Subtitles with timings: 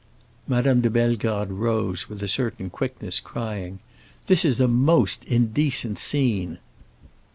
[0.47, 3.77] Madame de Bellegarde rose with a certain quickness, crying,
[4.25, 6.57] "This is a most indecent scene!"